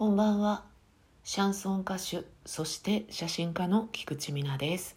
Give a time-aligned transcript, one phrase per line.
[0.00, 0.64] こんばんは。
[1.24, 4.96] シャンソン歌手そして写真家の菊池美奈です。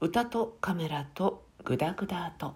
[0.00, 2.54] 歌とカメラとグダグダと。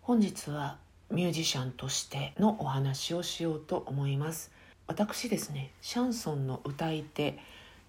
[0.00, 0.78] 本日は
[1.08, 4.50] ミュージシャンとしてのお話をしようと思います。
[4.88, 7.38] 私ですねシャンソンの歌い手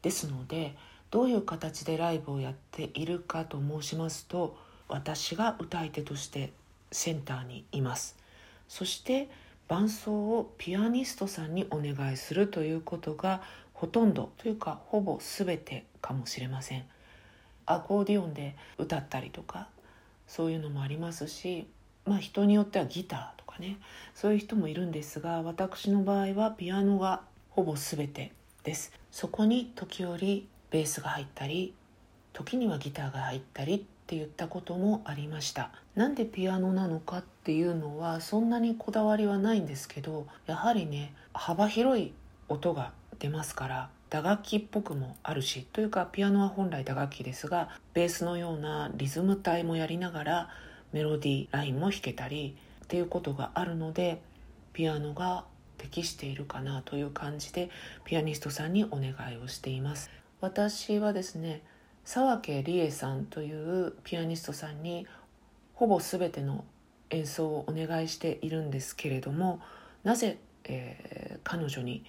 [0.04, 0.76] ですので
[1.10, 4.56] どういう形でライブをやっているかと申しますと
[4.88, 6.52] 私が歌い手として
[6.91, 8.18] センターにいます。
[8.68, 9.29] そして
[9.68, 13.41] 伴奏をピアニストさんにお願いするということが
[13.74, 16.83] ほとんどというかほぼ全てかもしれません。
[17.65, 19.68] アコーディオンで歌ったりとか
[20.27, 21.65] そういうのもありますし
[22.05, 23.77] まあ人によってはギターとかね
[24.13, 28.32] そういう人もいるんですが私の場合はピアノがほぼ全て
[28.63, 28.91] です。
[29.11, 31.74] そこに時折ベースが入ったり
[32.33, 35.72] 時にはギターが入ったりって言ったこともありました。
[35.95, 42.14] なんでピアノなのかっていうのはそんなにこだわりはないんですけどやはりね幅広い
[42.50, 50.49] 音が出ますから打楽器っぽくもあるしというかピアノは本来打楽器ですがベースのようなリズム体もやりながら
[50.92, 54.22] メロディーラインも弾けたりっていうことがあるので
[54.73, 55.45] ピアノが
[55.77, 57.70] 適しているかなという感じで
[58.03, 60.09] ピアニストさんにお願いをしています。
[60.42, 61.61] 私はですね
[62.05, 65.07] 沢家理恵さんというピアニストさんに
[65.73, 66.65] ほぼ全ての
[67.09, 69.61] 演奏をお願いしているんですけれども
[70.03, 72.03] なぜ、えー、彼女に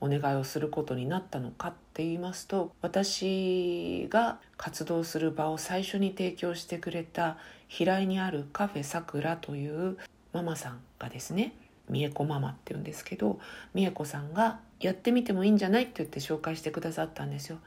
[0.00, 9.96] お願いをすることになったのかって言いますと私が活動する場を最初に提供してくれた平井にあるカフェさくらという
[10.32, 11.54] ママさんがですね
[11.90, 13.40] 美恵子ママっていうんですけど
[13.74, 17.58] 美恵子さんがやってみてもいいんじゃないって言って紹介してくださったんですよ。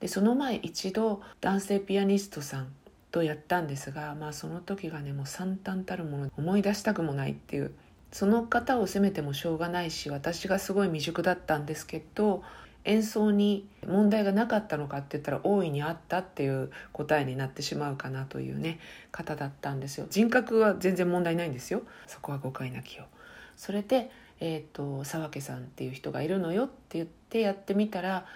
[0.00, 2.72] でその前一度男性ピアニストさん
[3.10, 7.72] とやったんですが、まあ、その時がねもう惨憺たるもの思い出したくもないっていう。
[8.12, 12.42] その方を責めてもしょうがないし私がすごい未熟だったんですけど
[12.84, 18.78] 演奏に問題がなかったのかって言ったら大いにあったっていう答えになってしまうかなというね
[19.10, 20.06] 方だったんですよ。
[20.08, 21.82] 人格は全然問題ないんですよ。
[22.06, 23.04] そこは誤解なきを
[23.56, 24.10] それで、
[24.40, 28.26] えーと、沢家さんっていう人がいるのよって言ってやってみたら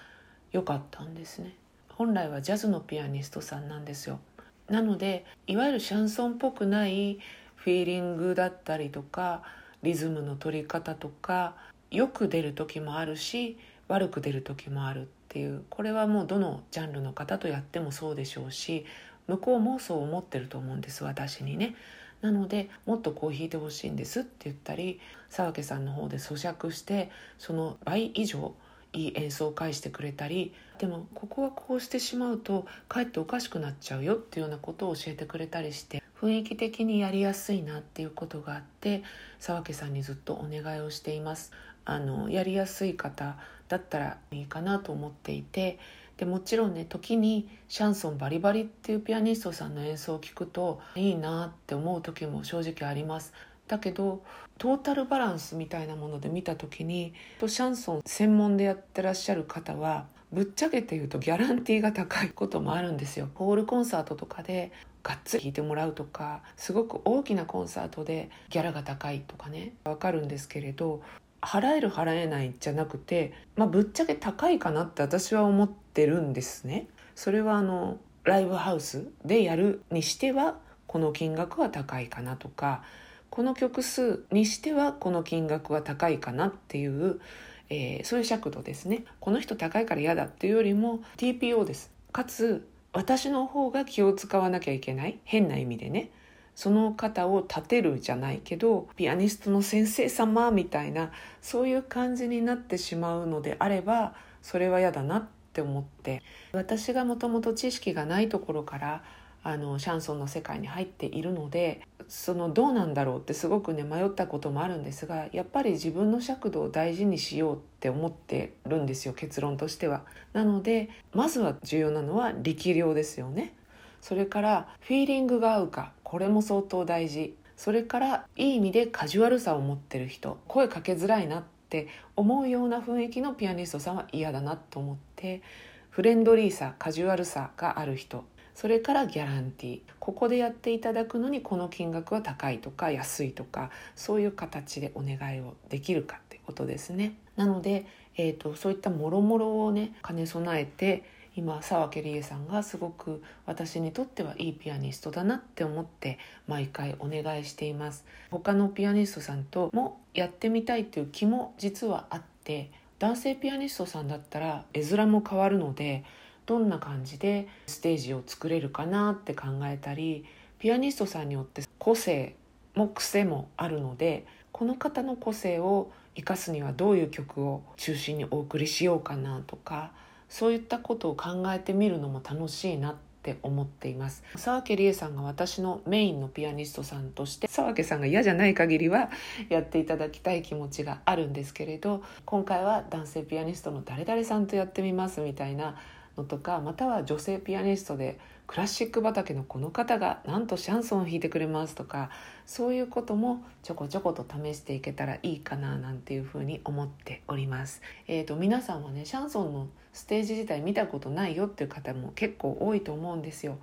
[0.53, 1.55] よかったんですね
[1.91, 4.21] 本来はジャズのピアニストさんなんですよ
[4.69, 7.19] なのでいわゆるシャンソンっぽくない
[7.57, 9.43] フィーリングだったりとか
[9.83, 11.55] リズムの取り方とか
[11.91, 13.59] よく出る時もあるし
[13.89, 18.87] 悪く出る時もあるっていうこれはもうどのジャンルの方とやってもそうでしょうし
[19.27, 21.75] 向こうもそう思ってると思うんです私にね。
[22.21, 25.01] なのでもっとこう弾いてほしいんですって言ったり
[25.31, 28.55] 沢家さんの方で咀嚼してその倍以上
[28.93, 39.03] いい演奏を返してくれたりでもここはこうしてしまうとかえっておかしくなっちゃうよっていうようなことを教えてくれたりして雰囲気的にやりやすいなっていうことがあって
[39.39, 41.53] 沢家さんにずっとお願いをしています。
[41.87, 43.37] あのやりやすい方
[43.69, 45.79] だったらいいかなと思っていて
[46.19, 53.33] でもちろんね時にシャンソンバリバリっていうピアニストさんの演奏を聴くといいなって思う時も正直あります。
[53.71, 54.25] だけど
[54.59, 63.29] トータルバランスみたいなもので見た時にシャンソン専門でやってらっしゃる方はぶっちゃけて言うとギャランティーが高いこともあるんですよ。
[63.35, 64.73] ホールコンサートとかで
[65.05, 71.01] がっつり弾いてもらうとかすごく大きなコンサートでギャラが高いとかねわかるんですけれど
[71.41, 76.89] 払える払えないじゃなくて、まあ、ぶっちゃけ高いかなって私は思ってるんですね。
[77.15, 82.83] それはあのライブハウスでやるにしてはこの金額は高いかなとか
[83.31, 87.21] この曲数にしてはこの金額は高いかなっていう、
[87.69, 89.05] えー、そういう尺度ですね。
[89.21, 91.93] この人高いから嫌だっていうよりも TPO です。
[92.13, 95.19] かつ私の方が気を使わなきゃいけない。
[95.25, 96.11] 変な意味でね。
[96.57, 106.21] その方を立てるじゃないけどピアニストの先生様みたいなそういう感じになってしまうのであればそれは嫌だなって思って。
[106.53, 109.05] 私がもともと知識がないところから
[109.43, 120.03] あのシャンソンの世界に入っているのでそのどうなんだろうってすごくね迷ったこともあるんですがやっぱり自分の尺度を大事にしようって思ってるんですよ結論としては。
[120.33, 123.55] なのでまずは重要なのは力量ですよね。
[124.01, 131.87] それからフィーリングが合うかこれも相当大事それからいい意味でカジュアルさを持ってる人声かけづらいなって
[132.17, 135.43] 思うような雰囲気のピアニストさんは嫌だなと思って
[135.91, 138.25] フレンドリーさカジュアルさがある人
[138.61, 139.81] それからギャランティー。
[139.99, 147.15] ここでやっていただくのにこの金額は高いとか安いとかそういう形でお願いをできるかってことですね。
[147.37, 147.87] なので、
[148.19, 151.05] えーと、そういったもろもろをね兼ね備えて
[151.35, 158.05] 今沢家理恵さんがすごく私にとってはいいピアニストだなって思って毎回お願いしています。
[158.31, 166.05] 他のピアニストさんともやってみたいという気も実はあって男性ピアニストさんだったら絵面も変わるので
[166.51, 170.25] どんな感じでステージを作れるかなって考えたり
[170.59, 172.35] ピアニストさんによって個性
[172.75, 179.93] も癖もあるのでこの方の個性を生かすにはどういう曲を中心にお送りしようかなとか
[180.29, 184.25] そういったことを考えてみるのも楽しいなって思っています。
[184.35, 189.11] 沢家理恵さんが私のメインのピアニストさんとして沢家さんが嫌じゃない限りは
[189.51, 195.77] やっていただきたい気持ちがあるんですけれど今回は男性ピアニストの誰々さんとやってみますみたいな
[196.21, 202.11] のとかまたは女性ピアニストでクラシック畑のこの方がなんとシャンソンを弾いてくれますとか
[202.47, 207.81] そういうこともちょこちょこと試していけたらいいかななんていうふうに思っております。
[208.09, 213.59] えーと、皆さんはねシャンソンのステージ自体見たことないよっていう方も結構多いと思うんですよ。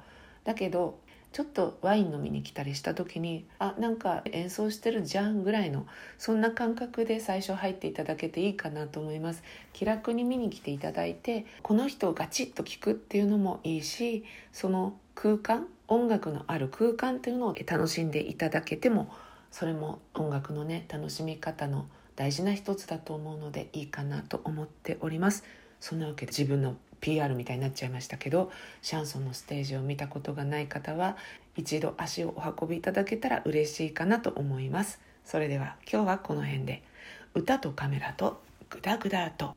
[0.46, 1.00] だけど
[1.32, 5.86] ちょっとワイン飲みに来たりした時にあなんか演奏してるじゃんぐらいの
[6.18, 9.44] そんな感覚で最初入っていただけていいかなと思います。
[9.74, 19.12] 気楽に見に来ていただいてこの人をガチッと聴くっていうのもいいしその空間音楽のある空間っていうのを楽しんでいただけても
[19.52, 25.44] それも音楽のね楽しみ方の大事な一つだと思うのでいいかなと思っております。
[25.80, 28.52] そんなわけで自分の PR みたいになっちゃいましたけど
[28.82, 31.18] シャンソンのステージを見たことがない方は
[31.56, 35.00] 一度足をお運びいただけたら嬉しいかなと思います。
[35.26, 36.84] それでは今日はこの辺で。
[37.34, 39.56] 歌とカメラとグダグダと。